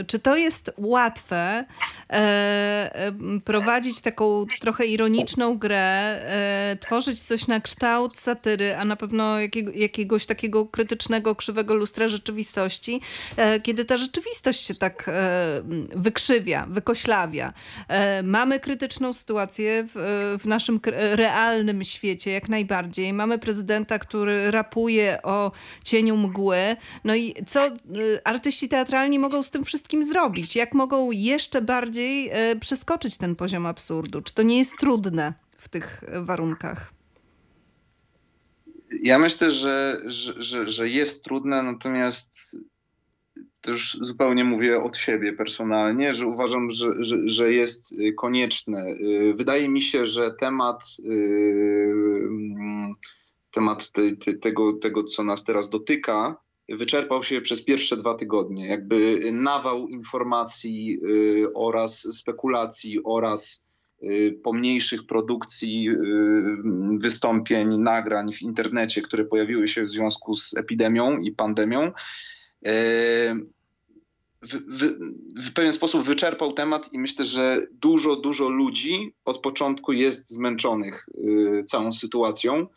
czy 0.07 0.19
to 0.19 0.37
jest 0.37 0.71
łatwe 0.77 1.65
e, 2.09 3.11
prowadzić 3.45 4.01
taką 4.01 4.45
trochę 4.59 4.85
ironiczną 4.85 5.57
grę, 5.57 5.77
e, 5.81 6.77
tworzyć 6.79 7.21
coś 7.21 7.47
na 7.47 7.59
kształt 7.59 8.17
satyry, 8.17 8.75
a 8.75 8.85
na 8.85 8.95
pewno 8.95 9.39
jakiego, 9.39 9.71
jakiegoś 9.75 10.25
takiego 10.25 10.65
krytycznego, 10.65 11.35
krzywego 11.35 11.75
lustra 11.75 12.07
rzeczywistości, 12.07 13.01
e, 13.37 13.59
kiedy 13.59 13.85
ta 13.85 13.97
rzeczywistość 13.97 14.65
się 14.65 14.75
tak 14.75 15.09
wykrzywia, 15.95 16.65
wykoślawia. 16.69 17.53
Mamy 18.23 18.59
krytyczną 18.59 19.13
sytuację 19.13 19.87
w, 19.87 20.37
w 20.43 20.45
naszym 20.45 20.79
realnym 21.13 21.83
świecie, 21.83 22.31
jak 22.31 22.49
najbardziej. 22.49 23.13
Mamy 23.13 23.39
prezydenta, 23.39 23.99
który 23.99 24.51
rapuje 24.51 25.21
o 25.23 25.51
cieniu 25.83 26.17
mgły. 26.17 26.75
No 27.03 27.15
i 27.15 27.33
co 27.47 27.67
y, 27.67 27.71
artyści 28.67 28.69
teatralni 28.69 29.19
mogą 29.19 29.43
z 29.43 29.49
tym 29.49 29.63
wszystkim 29.63 30.03
zrobić? 30.03 30.55
Jak 30.55 30.73
mogą 30.73 31.11
jeszcze 31.11 31.61
bardziej 31.61 32.29
e, 32.31 32.55
przeskoczyć 32.55 33.17
ten 33.17 33.35
poziom 33.35 33.65
absurdu? 33.65 34.21
Czy 34.21 34.33
to 34.33 34.43
nie 34.43 34.57
jest 34.57 34.77
trudne 34.79 35.33
w 35.57 35.69
tych 35.69 36.03
e, 36.03 36.21
warunkach? 36.21 36.93
Ja 39.03 39.19
myślę, 39.19 39.51
że, 39.51 40.01
że, 40.05 40.33
że, 40.37 40.67
że 40.67 40.89
jest 40.89 41.23
trudne, 41.23 41.63
natomiast 41.63 42.57
to 43.61 43.71
już 43.71 43.97
zupełnie 44.01 44.43
mówię 44.43 44.83
od 44.83 44.97
siebie 44.97 45.33
personalnie, 45.33 46.13
że 46.13 46.27
uważam, 46.27 46.69
że, 46.69 46.87
że, 46.99 47.27
że 47.27 47.53
jest 47.53 47.91
y, 47.91 48.13
konieczne. 48.13 48.85
Wydaje 49.35 49.69
mi 49.69 49.81
się, 49.81 50.05
że 50.05 50.31
temat, 50.31 50.83
mm, 51.05 52.95
temat 53.51 53.91
te, 53.91 54.15
te, 54.15 54.33
tego, 54.33 54.73
tego, 54.73 55.03
co 55.03 55.23
nas 55.23 55.43
teraz 55.43 55.69
dotyka, 55.69 56.46
wyczerpał 56.69 57.23
się 57.23 57.41
przez 57.41 57.61
pierwsze 57.61 57.97
dwa 57.97 58.13
tygodnie. 58.13 58.67
Jakby 58.67 59.19
nawał 59.31 59.87
informacji 59.87 60.99
y, 61.03 61.53
oraz 61.53 62.15
spekulacji 62.15 62.99
oraz 63.03 63.63
y, 64.03 64.39
pomniejszych 64.43 65.05
produkcji, 65.05 65.89
y, 65.89 65.95
wystąpień, 66.99 67.77
nagrań 67.77 68.33
w 68.33 68.41
internecie, 68.41 69.01
które 69.01 69.25
pojawiły 69.25 69.67
się 69.67 69.83
w 69.83 69.89
związku 69.89 70.35
z 70.35 70.57
epidemią 70.57 71.17
i 71.17 71.31
pandemią, 71.31 71.91
w, 74.41 74.53
w, 74.53 74.97
w 75.47 75.53
pewien 75.53 75.73
sposób 75.73 76.03
wyczerpał 76.03 76.53
temat 76.53 76.93
i 76.93 76.99
myślę, 76.99 77.25
że 77.25 77.67
dużo, 77.71 78.15
dużo 78.15 78.49
ludzi 78.49 79.13
od 79.25 79.39
początku 79.39 79.93
jest 79.93 80.29
zmęczonych 80.29 81.05
y, 81.59 81.63
całą 81.63 81.91
sytuacją. 81.91 82.67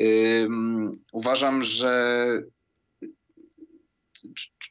Ym, 0.00 1.04
Uważam, 1.12 1.62
że 1.62 2.42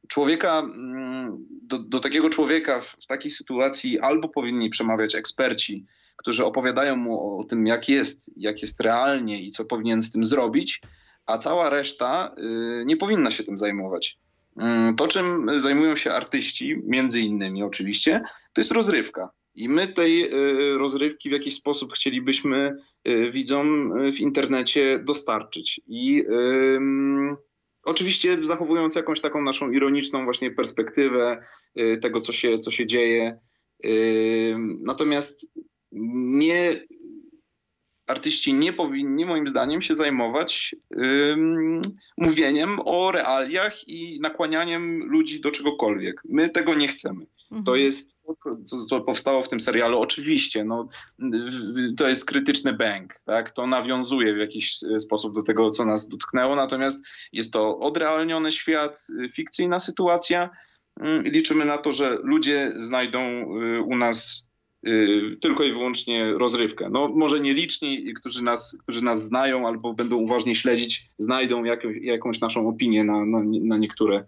człowieka, 0.08 0.60
mm, 0.60 1.46
do, 1.62 1.80
do 1.80 2.00
takiego 2.00 2.30
człowieka 2.30 2.82
w, 2.82 2.96
w 3.04 3.06
takiej 3.06 3.32
sytuacji 3.32 4.00
albo 4.00 4.30
powinni 4.30 4.70
przemawiać 4.70 5.16
eksperci, 5.16 5.86
którzy 6.18 6.46
opowiadają 6.46 6.96
mu 6.96 7.40
o, 7.40 7.44
tym, 7.44 7.68
jak 7.68 7.90
jest, 7.90 8.32
jak 8.38 8.62
jest 8.62 8.80
realnie 8.80 9.42
i 9.44 9.52
co 9.52 9.66
powinien 9.66 10.02
z 10.02 10.12
tym 10.12 10.26
zrobić, 10.26 10.82
a 11.26 11.38
cała 11.38 11.70
reszta 11.70 12.36
y, 12.38 12.86
nie 12.86 12.98
powinna 12.98 13.32
się 13.32 13.44
tym 13.44 13.58
zajmować. 13.58 14.18
Mm, 14.58 14.96
To, 14.96 15.08
czym 15.08 15.60
zajmują 15.60 15.96
się 15.96 16.12
artyści, 16.12 16.82
między 16.84 17.22
innymi 17.22 17.64
oczywiście, 17.64 18.22
to 18.54 18.62
jest 18.62 18.72
rozrywka. 18.72 19.30
I 19.56 19.70
my 19.70 19.88
tej 19.88 20.34
y, 20.34 20.78
rozrywki 20.78 21.30
w 21.30 21.32
jakiś 21.32 21.56
sposób 21.56 21.94
chcielibyśmy 21.94 22.78
y, 23.08 23.32
widzom 23.32 23.98
y, 23.98 24.12
w 24.12 24.20
internecie 24.20 25.00
dostarczyć. 25.00 25.82
I 25.88 26.24
oczywiście 27.86 28.38
zachowując 28.42 28.96
jakąś 28.96 29.22
taką 29.22 29.42
naszą 29.42 29.72
ironiczną 29.72 30.24
właśnie 30.24 30.52
perspektywę 30.52 31.42
y, 31.80 31.98
tego, 31.98 32.22
co 32.22 32.34
się, 32.34 32.60
co 32.60 32.72
się 32.72 32.86
dzieje. 32.86 33.40
Ym, 33.86 34.78
Natomiast 34.86 35.52
nie 35.92 36.86
artyści 38.08 38.54
nie 38.54 38.74
powinni, 38.74 39.26
moim 39.26 39.48
zdaniem, 39.48 39.82
się 39.82 39.96
zajmować 39.96 40.76
ym, 41.32 41.82
mówieniem 42.18 42.80
o 42.86 43.12
realiach 43.12 43.88
i 43.88 44.20
nakłanianiem 44.22 45.00
ludzi 45.06 45.42
do 45.42 45.52
czegokolwiek. 45.52 46.22
My 46.30 46.50
tego 46.50 46.76
nie 46.76 46.88
chcemy. 46.88 47.26
To 47.50 47.56
Mhm. 47.56 47.80
jest 47.80 48.20
to, 48.44 48.56
co, 48.64 48.86
co 48.86 49.02
powstało 49.02 49.44
w 49.44 49.50
tym 49.50 49.60
serialu. 49.60 50.00
Oczywiście, 50.00 50.64
no, 50.64 50.88
to 51.98 52.08
jest 52.08 52.26
krytyczny 52.26 52.74
bank, 52.74 53.14
tak? 53.26 53.52
To 53.52 53.68
nawiązuje 53.68 54.34
w 54.34 54.38
jakiś 54.38 54.76
sposób 55.00 55.36
do 55.36 55.44
tego, 55.44 55.70
co 55.70 55.86
nas 55.86 56.10
dotknęło, 56.10 56.56
natomiast 56.56 57.06
jest 57.32 57.54
to 57.54 57.80
odrealniony 57.80 58.52
świat, 58.52 59.08
y, 59.26 59.30
fikcyjna 59.30 59.80
sytuacja. 59.80 60.50
Mm, 61.00 61.24
Liczymy 61.24 61.66
na 61.66 61.78
to, 61.78 61.92
że 61.92 62.18
ludzie 62.24 62.72
znajdą 62.78 63.20
y, 63.22 63.82
u 63.82 63.96
nas 63.96 64.48
tylko 65.42 65.64
i 65.64 65.72
wyłącznie 65.72 66.34
rozrywkę. 66.34 66.90
No, 66.90 67.08
może 67.08 67.40
nieliczni, 67.40 68.14
którzy 68.14 68.44
nas, 68.44 68.78
którzy 68.84 69.04
nas 69.04 69.24
znają 69.24 69.68
albo 69.68 69.94
będą 69.94 70.16
uważnie 70.16 70.56
śledzić, 70.56 71.10
znajdą 71.18 71.64
jakąś, 71.64 71.98
jakąś 72.02 72.40
naszą 72.40 72.68
opinię 72.68 73.04
na, 73.04 73.26
na, 73.26 73.42
na, 73.44 73.78
niektóre, 73.78 74.26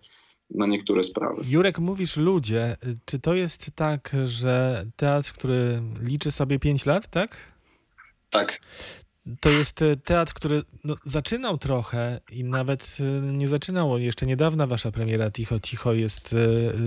na 0.49 0.67
niektóre 0.67 1.03
sprawy. 1.03 1.43
Jurek, 1.49 1.79
mówisz 1.79 2.17
ludzie. 2.17 2.77
Czy 3.05 3.19
to 3.19 3.33
jest 3.33 3.71
tak, 3.75 4.15
że 4.25 4.85
teatr, 4.95 5.33
który 5.33 5.81
liczy 6.03 6.31
sobie 6.31 6.59
5 6.59 6.85
lat, 6.85 7.07
tak? 7.07 7.37
Tak. 8.29 8.61
To 9.39 9.49
jest 9.49 9.81
e, 9.81 9.97
teatr, 9.97 10.33
który 10.33 10.63
no, 10.83 10.95
zaczynał 11.05 11.57
trochę 11.57 12.19
i 12.31 12.43
nawet 12.43 12.97
e, 12.99 13.21
nie 13.33 13.47
zaczynał. 13.47 13.99
Jeszcze 13.99 14.25
niedawna 14.25 14.67
wasza 14.67 14.91
premiera 14.91 15.31
Ticho 15.31 15.59
Ticho 15.59 15.93
jest 15.93 16.35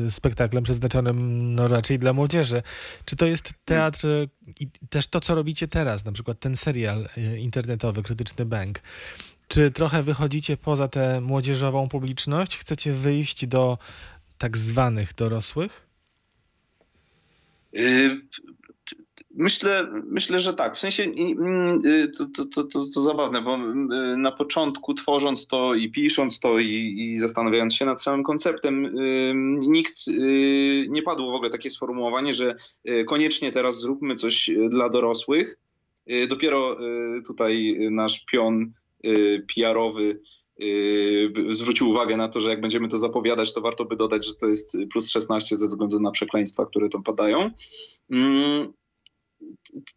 e, 0.06 0.10
spektaklem 0.10 0.64
przeznaczonym 0.64 1.54
no, 1.54 1.66
raczej 1.66 1.98
dla 1.98 2.12
młodzieży. 2.12 2.62
Czy 3.04 3.16
to 3.16 3.26
jest 3.26 3.54
teatr 3.64 4.06
i 4.60 4.68
też 4.90 5.06
to, 5.06 5.20
co 5.20 5.34
robicie 5.34 5.68
teraz, 5.68 6.04
na 6.04 6.12
przykład 6.12 6.40
ten 6.40 6.56
serial 6.56 7.08
internetowy 7.38 8.02
Krytyczny 8.02 8.44
Bank, 8.44 8.80
czy 9.48 9.70
trochę 9.70 10.02
wychodzicie 10.02 10.56
poza 10.56 10.88
tę 10.88 11.20
młodzieżową 11.20 11.88
publiczność? 11.88 12.58
Chcecie 12.58 12.92
wyjść 12.92 13.46
do 13.46 13.78
tak 14.38 14.56
zwanych 14.56 15.14
dorosłych? 15.14 15.86
Y, 19.40 19.42
Myślę, 19.42 19.88
myślę, 20.06 20.40
że 20.40 20.54
tak. 20.54 20.76
W 20.76 20.78
sensie 20.78 21.02
mm, 21.02 21.78
y, 21.84 22.08
to, 22.08 22.26
to, 22.36 22.44
to, 22.44 22.64
to, 22.64 22.78
to 22.94 23.00
zabawne, 23.00 23.42
bo 23.42 23.56
y, 23.56 24.16
na 24.16 24.32
początku 24.32 24.94
tworząc 24.94 25.46
to 25.46 25.74
i 25.74 25.90
pisząc 25.90 26.40
to 26.40 26.58
i, 26.58 26.96
i 26.98 27.16
zastanawiając 27.16 27.74
się 27.74 27.84
nad 27.84 28.02
samym 28.02 28.22
konceptem, 28.22 28.86
y, 28.86 29.32
nikt 29.58 30.08
y, 30.08 30.86
nie 30.88 31.02
padło 31.02 31.32
w 31.32 31.34
ogóle 31.34 31.50
takie 31.50 31.70
sformułowanie, 31.70 32.34
że 32.34 32.54
y, 32.88 33.04
koniecznie 33.04 33.52
teraz 33.52 33.80
zróbmy 33.80 34.14
coś 34.14 34.48
y, 34.48 34.68
dla 34.68 34.88
dorosłych. 34.88 35.58
Y, 36.10 36.26
Dopiero 36.26 36.86
y, 37.18 37.22
tutaj 37.22 37.76
nasz 37.90 38.24
pion 38.24 38.72
y, 39.06 39.46
PR-owy 39.54 40.20
y, 40.62 41.32
zwrócił 41.50 41.88
uwagę 41.90 42.16
na 42.16 42.28
to, 42.28 42.40
że 42.40 42.50
jak 42.50 42.60
będziemy 42.60 42.88
to 42.88 42.98
zapowiadać, 42.98 43.52
to 43.52 43.60
warto 43.60 43.84
by 43.84 43.96
dodać, 43.96 44.26
że 44.26 44.34
to 44.34 44.46
jest 44.46 44.76
plus 44.92 45.10
16 45.10 45.56
ze 45.56 45.68
względu 45.68 46.00
na 46.00 46.10
przekleństwa, 46.10 46.66
które 46.66 46.88
tam 46.88 47.02
padają. 47.02 47.50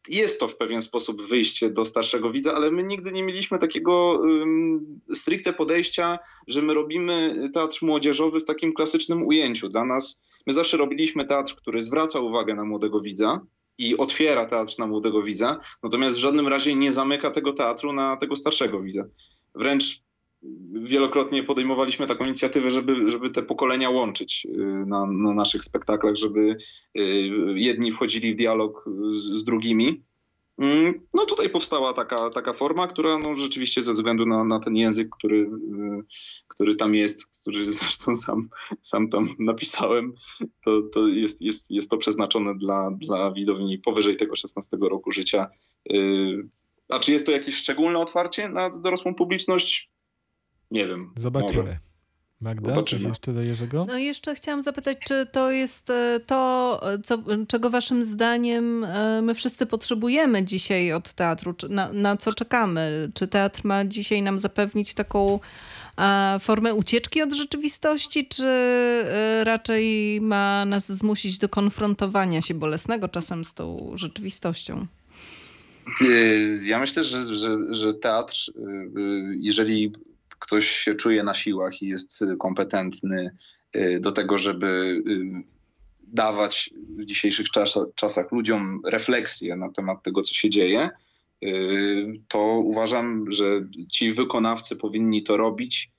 Jest 0.10 0.40
to 0.40 0.48
w 0.48 0.58
pewien 0.58 0.82
sposób 0.82 1.22
wyjście 1.22 1.70
do 1.70 1.86
starszego 1.86 2.32
widza, 2.32 2.54
ale 2.54 2.72
my 2.72 2.84
nigdy 2.84 3.12
nie 3.12 3.24
mieliśmy 3.24 3.60
takiego 3.60 4.20
um, 4.20 5.02
stricte 5.14 5.54
podejścia, 5.54 6.20
że 6.48 6.62
my 6.62 6.74
robimy 6.74 7.36
teatr 7.54 7.80
młodzieżowy 7.82 8.40
w 8.40 8.46
takim 8.46 8.74
klasycznym 8.74 9.28
ujęciu. 9.28 9.70
Dla 9.70 9.86
nas, 9.86 10.22
my 10.48 10.54
zawsze 10.54 10.78
robiliśmy 10.78 11.26
teatr, 11.26 11.56
który 11.56 11.82
zwraca 11.82 12.20
uwagę 12.20 12.56
na 12.56 12.64
młodego 12.64 13.02
widza 13.02 13.42
i 13.78 13.98
otwiera 13.98 14.46
teatr 14.46 14.74
na 14.80 14.88
młodego 14.88 15.22
widza, 15.22 15.60
natomiast 15.84 16.16
w 16.16 16.20
żadnym 16.20 16.48
razie 16.48 16.76
nie 16.76 16.92
zamyka 16.92 17.32
tego 17.32 17.54
teatru 17.54 17.94
na 17.94 18.18
tego 18.18 18.36
starszego 18.36 18.82
widza. 18.82 19.04
Wręcz 19.56 20.03
wielokrotnie 20.74 21.44
podejmowaliśmy 21.44 22.08
taką 22.08 22.26
inicjatywę, 22.26 22.72
żeby, 22.72 23.10
żeby 23.10 23.30
te 23.30 23.44
pokolenia 23.44 23.90
łączyć 23.90 24.48
y, 24.50 24.58
na, 24.86 25.06
na 25.06 25.34
naszych 25.34 25.64
spektaklach, 25.64 26.16
żeby 26.16 26.58
y, 26.98 27.02
jedni 27.56 27.92
wchodzili 27.92 28.34
w 28.34 28.36
dialog 28.36 28.86
z, 29.06 29.14
z 29.14 29.44
drugimi. 29.44 30.04
Mm, 30.58 31.02
No 31.14 31.26
tutaj 31.26 31.50
powstała 31.50 31.94
taka, 31.94 32.30
taka 32.30 32.54
forma, 32.54 32.88
która 32.88 33.18
no 33.18 33.36
rzeczywiście 33.36 33.84
ze 33.84 33.94
względu 33.94 34.26
na, 34.26 34.44
na 34.44 34.60
ten 34.60 34.76
język, 34.76 35.10
który, 35.10 35.38
y, 35.40 35.50
który 36.48 36.76
tam 36.76 36.96
jest, 36.96 37.42
który 37.42 37.66
zresztą 37.66 38.16
sam, 38.16 38.50
sam 38.82 39.10
tam 39.10 39.30
napisałem, 39.40 40.14
to, 40.64 40.82
to 40.82 41.08
jest, 41.08 41.42
jest, 41.42 41.72
jest 41.72 41.90
to 41.90 41.98
przeznaczone 41.98 42.56
dla, 42.56 42.92
dla 42.92 43.32
widowni 43.32 43.78
powyżej 43.78 44.18
tego 44.18 44.36
16 44.36 44.78
roku 44.82 45.12
życia. 45.12 45.48
A 46.90 47.00
czy 47.00 47.12
jest 47.12 47.26
to 47.26 47.32
jakieś 47.32 47.56
szczególne 47.56 48.00
otwarcie 48.00 48.50
na 48.50 48.70
dorosłą 48.70 49.16
publiczność? 49.16 49.93
Nie 50.74 50.88
wiem. 50.88 51.00
Może. 51.00 51.22
Zobaczymy. 51.22 51.78
Magda, 52.44 52.68
coś 52.68 52.76
Zobaczymy. 52.76 53.10
jeszcze 53.10 53.34
do 53.34 53.42
Jerzego? 53.42 53.86
No 53.88 53.98
i 53.98 54.04
jeszcze 54.04 54.36
chciałam 54.36 54.64
zapytać, 54.64 54.98
czy 55.08 55.26
to 55.32 55.52
jest 55.52 55.90
e, 55.90 56.20
to, 56.26 56.82
e, 56.94 57.00
co, 57.00 57.18
czego 57.48 57.70
waszym 57.70 58.04
zdaniem 58.04 58.84
e, 58.84 59.22
my 59.22 59.36
wszyscy 59.36 59.66
potrzebujemy 59.66 60.44
dzisiaj 60.44 60.94
od 60.94 61.14
teatru? 61.14 61.54
Czy 61.54 61.70
na, 61.70 61.94
na 61.94 62.18
co 62.18 62.34
czekamy? 62.34 63.12
Czy 63.14 63.28
teatr 63.28 63.62
ma 63.64 63.86
dzisiaj 63.86 64.22
nam 64.22 64.40
zapewnić 64.40 64.94
taką 64.94 65.40
formę 66.40 66.74
ucieczki 66.74 67.22
od 67.22 67.34
rzeczywistości, 67.34 68.28
czy 68.28 68.48
raczej 69.44 70.22
ma 70.22 70.66
nas 70.66 70.92
zmusić 70.92 71.38
do 71.38 71.50
konfrontowania 71.50 72.42
się 72.42 72.54
bolesnego 72.54 73.08
czasem 73.08 73.46
z 73.46 73.54
tą 73.54 73.92
rzeczywistością? 73.96 74.88
Ja 76.66 76.80
myślę, 76.80 77.04
że, 77.04 77.36
że, 77.36 77.58
że 77.72 77.94
teatr, 77.94 78.36
jeżeli 79.40 79.92
ktoś 80.44 80.70
się 80.70 80.96
czuje 80.96 81.24
na 81.24 81.34
siłach 81.34 81.82
i 81.82 81.88
jest 81.88 82.22
y, 82.22 82.38
kompetentny 82.38 83.36
y, 83.76 84.00
do 84.00 84.12
tego, 84.12 84.38
żeby 84.38 84.68
y, 85.08 85.44
dawać 86.08 86.70
w 86.98 87.06
dzisiejszych 87.06 87.50
czas- 87.50 87.88
czasach 87.96 88.32
ludziom 88.32 88.82
refleksję 88.86 89.56
na 89.56 89.72
temat 89.72 90.04
tego, 90.04 90.22
co 90.24 90.34
się 90.34 90.50
dzieje, 90.50 90.90
to 92.28 92.40
uważam, 92.42 93.32
że 93.32 93.68
ci 93.92 94.12
wykonawcy 94.12 94.76
powinni 94.76 95.24
to 95.24 95.38
robić. 95.38 95.92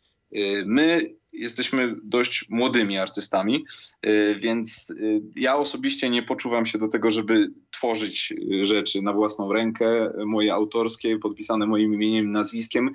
My 0.67 1.15
jesteśmy 1.35 1.97
dość 2.03 2.45
młodymi 2.49 2.99
artystami, 2.99 3.65
y, 4.07 4.37
więc 4.39 4.91
y, 4.91 5.23
ja 5.37 5.57
osobiście 5.57 6.11
nie 6.11 6.23
poczuwam 6.23 6.67
się 6.67 6.79
do 6.79 6.89
tego, 6.89 7.11
żeby 7.11 7.51
tworzyć 7.71 8.33
y, 8.33 8.65
rzeczy 8.65 9.03
na 9.03 9.13
własną 9.13 9.53
rękę, 9.53 10.13
moje 10.27 10.55
autorskie, 10.55 11.19
podpisane 11.19 11.67
moim 11.67 11.95
imieniem 11.95 12.31
nazwiskiem, 12.31 12.91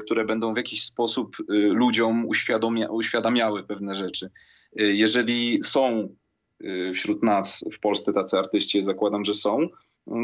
które 0.00 0.24
będą 0.24 0.54
w 0.54 0.56
jakiś 0.56 0.82
sposób 0.82 1.36
ludziom 1.48 2.26
uświadomia, 2.26 2.90
uświadamiały 2.90 3.62
pewne 3.62 3.94
rzeczy. 3.94 4.30
Jeżeli 4.76 5.62
są 5.62 6.14
wśród 6.94 7.22
nas 7.22 7.64
w 7.72 7.80
Polsce 7.80 8.12
tacy 8.12 8.38
artyści, 8.38 8.82
zakładam, 8.82 9.24
że 9.24 9.34
są, 9.34 9.68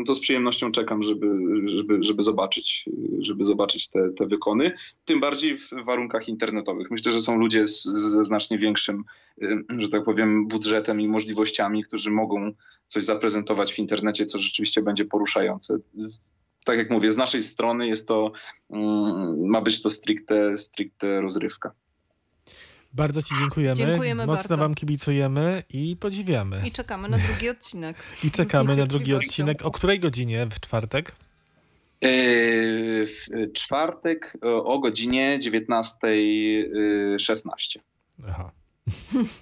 to 0.06 0.14
z 0.14 0.20
przyjemnością 0.20 0.72
czekam, 0.72 1.02
żeby, 1.02 1.26
żeby, 1.64 1.98
żeby 2.04 2.22
zobaczyć, 2.22 2.84
żeby 3.18 3.44
zobaczyć 3.44 3.90
te, 3.90 4.10
te 4.12 4.26
wykony. 4.26 4.72
Tym 5.04 5.20
bardziej 5.20 5.56
w 5.56 5.70
warunkach 5.84 6.28
internetowych. 6.28 6.90
Myślę, 6.90 7.12
że 7.12 7.20
są 7.20 7.38
ludzie 7.38 7.66
z, 7.66 7.82
ze 7.84 8.24
znacznie 8.24 8.58
większym, 8.58 9.04
y, 9.42 9.64
że 9.78 9.88
tak 9.88 10.04
powiem, 10.04 10.48
budżetem 10.48 11.00
i 11.00 11.08
możliwościami, 11.08 11.84
którzy 11.84 12.10
mogą 12.10 12.52
coś 12.86 13.04
zaprezentować 13.04 13.72
w 13.72 13.78
internecie, 13.78 14.26
co 14.26 14.38
rzeczywiście 14.38 14.82
będzie 14.82 15.04
poruszające. 15.04 15.78
Tak 16.64 16.78
jak 16.78 16.90
mówię, 16.90 17.12
z 17.12 17.16
naszej 17.16 17.42
strony 17.42 17.88
jest 17.88 18.08
to, 18.08 18.32
mm, 18.70 19.48
ma 19.48 19.60
być 19.60 19.82
to 19.82 19.90
stricte, 19.90 20.56
stricte 20.56 21.20
rozrywka. 21.20 21.74
Bardzo 22.92 23.22
Ci 23.22 23.34
dziękujemy. 23.40 23.76
Dziękujemy 23.76 24.26
Mocno 24.26 24.48
bardzo. 24.48 24.56
Wam 24.56 24.74
kibicujemy 24.74 25.62
i 25.68 25.96
podziwiamy. 25.96 26.62
I 26.64 26.72
czekamy 26.72 27.08
na 27.08 27.18
drugi 27.18 27.48
odcinek. 27.48 27.96
I 28.24 28.30
czekamy 28.30 28.76
na 28.76 28.86
drugi 28.86 29.14
odcinek. 29.14 29.62
O 29.62 29.70
której 29.70 30.00
godzinie 30.00 30.46
w 30.46 30.60
czwartek? 30.60 31.16
Yy, 32.02 33.06
W 33.06 33.26
czwartek 33.52 34.38
o 34.42 34.78
godzinie 34.78 35.38
19.16. 35.42 37.78
Aha. 38.28 38.50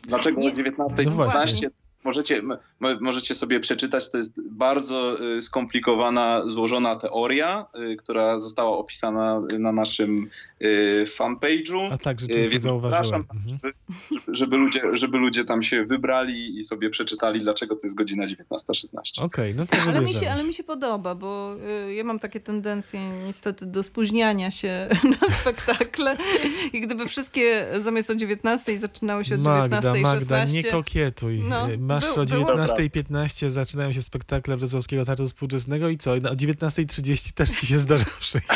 Dlaczego 0.02 0.40
o 0.40 0.44
19.15? 0.44 1.62
No. 1.62 1.68
Możecie, 2.08 2.42
możecie 3.00 3.34
sobie 3.34 3.60
przeczytać, 3.60 4.10
to 4.10 4.18
jest 4.18 4.48
bardzo 4.50 5.24
y, 5.36 5.42
skomplikowana, 5.42 6.42
złożona 6.46 6.96
teoria, 6.96 7.66
y, 7.92 7.96
która 7.96 8.40
została 8.40 8.78
opisana 8.78 9.42
na 9.58 9.72
naszym 9.72 10.28
y, 10.62 11.04
fanpage'u. 11.06 11.92
A 11.92 11.98
tak, 11.98 12.20
rzeczywiście 12.20 12.50
więc 12.50 12.62
zauważyłem. 12.62 13.24
Mhm. 13.34 13.46
żeby, 13.48 13.72
żeby, 14.28 14.56
ludzie, 14.56 14.82
żeby 14.92 15.18
ludzie 15.18 15.44
tam 15.44 15.62
się 15.62 15.84
wybrali 15.84 16.58
i 16.58 16.64
sobie 16.64 16.90
przeczytali, 16.90 17.40
dlaczego 17.40 17.74
to 17.74 17.80
jest 17.84 17.96
godzina 17.96 18.24
19.16. 18.24 19.22
Okej, 19.22 19.54
no 19.54 19.66
to 19.66 19.76
Ale 19.88 20.00
mi, 20.00 20.14
się, 20.14 20.30
ale 20.30 20.44
mi 20.44 20.54
się 20.54 20.64
podoba, 20.64 21.14
bo 21.14 21.56
ja 21.96 22.04
mam 22.04 22.18
takie 22.18 22.40
tendencje 22.40 23.00
niestety 23.26 23.66
do 23.66 23.82
spóźniania 23.82 24.50
się 24.50 24.88
na 25.20 25.28
spektakle 25.28 26.16
i 26.72 26.80
gdyby 26.80 27.06
wszystkie 27.06 27.66
zamiast 27.78 28.10
o 28.10 28.14
19 28.14 28.78
zaczynały 28.78 29.24
się 29.24 29.34
o 29.34 29.38
Magda, 29.38 29.80
19.16. 29.80 30.02
Magda, 30.02 30.44
nie 30.44 30.62
kokietuj. 30.62 31.40
No, 31.48 31.68
Masz 32.00 32.14
był- 32.14 32.22
o 32.22 32.26
było- 32.26 32.46
19.15 32.46 33.50
zaczynają 33.50 33.92
się 33.92 34.02
spektakle 34.02 34.56
Wrocławskiego 34.56 35.04
Teatru 35.04 35.26
Współczesnego 35.26 35.88
i 35.88 35.98
co? 35.98 36.16
I 36.16 36.18
O 36.18 36.34
19.30 36.36 37.32
też 37.32 37.50
ci 37.50 37.66
się 37.66 37.78
zdarza 37.78 38.04
przyjść. 38.20 38.48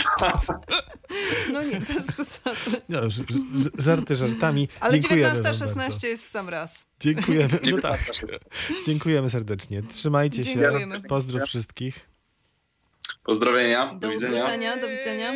No 1.52 1.62
nie, 1.62 1.80
bez 1.80 2.06
przesady. 2.06 2.80
No, 2.88 3.10
ż- 3.10 3.24
ż- 3.62 3.70
żarty 3.78 4.16
żartami. 4.16 4.68
Ale 4.80 4.92
Dziękujemy 4.92 5.34
wam 5.34 5.42
19.16 5.42 5.74
bardzo. 5.76 6.06
jest 6.06 6.24
w 6.24 6.28
sam 6.28 6.48
raz. 6.48 6.86
Dziękujemy. 7.00 7.58
No 7.70 7.78
tak, 7.80 8.00
19.16. 8.00 8.38
dziękujemy 8.86 9.30
serdecznie. 9.30 9.82
Trzymajcie 9.82 10.44
się. 10.44 10.54
Dziękujemy. 10.60 11.02
Pozdrów 11.02 11.42
wszystkich. 11.42 12.08
Pozdrowienia. 13.24 13.94
Do 13.94 14.10
widzenia. 14.10 14.34
usłyszenia, 14.34 14.76
do 14.76 14.88
widzenia. 14.88 15.32